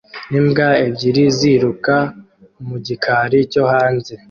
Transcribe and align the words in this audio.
Imbwa 0.37 0.67
ebyiri 0.87 1.23
ziruka 1.37 1.95
mu 2.67 2.77
gikari 2.85 3.37
cyo 3.51 3.63
hanze 3.71 4.13